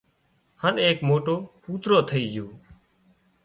[0.61, 2.45] هانَ ايڪ موٽو ڪُوترو ٿئي جھو